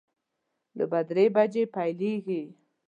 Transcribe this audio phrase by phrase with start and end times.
[0.77, 2.41] لوبه درې بجې پیلیږي